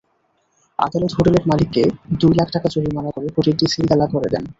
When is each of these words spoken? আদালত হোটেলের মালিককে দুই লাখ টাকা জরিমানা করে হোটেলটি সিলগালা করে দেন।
আদালত 0.79 1.11
হোটেলের 1.17 1.43
মালিককে 1.47 1.83
দুই 2.21 2.33
লাখ 2.39 2.47
টাকা 2.51 2.67
জরিমানা 2.69 3.09
করে 3.11 3.27
হোটেলটি 3.35 3.65
সিলগালা 3.67 4.05
করে 4.13 4.27
দেন। 4.33 4.43